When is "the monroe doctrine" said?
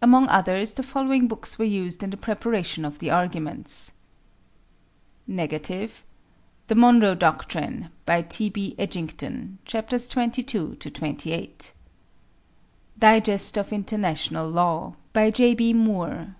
5.48-7.90